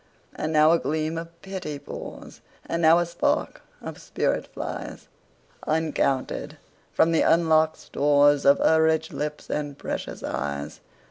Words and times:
And 0.35 0.51
now 0.51 0.71
a 0.71 0.79
gleam 0.79 1.15
of 1.19 1.39
pity 1.43 1.77
pours, 1.77 2.41
And 2.65 2.81
now 2.81 2.97
a 2.97 3.05
spark 3.05 3.61
of 3.83 4.01
spirit 4.01 4.47
flies, 4.47 5.07
Uncounted, 5.67 6.57
from 6.91 7.11
the 7.11 7.21
unlock'd 7.21 7.75
storesOf 7.77 8.57
her 8.57 8.81
rich 8.81 9.13
lips 9.13 9.47
and 9.47 9.77
precious 9.77 10.23
eyes. 10.23 10.79